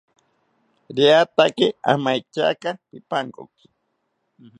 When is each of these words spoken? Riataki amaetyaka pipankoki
Riataki 0.95 1.67
amaetyaka 1.93 2.69
pipankoki 2.89 3.65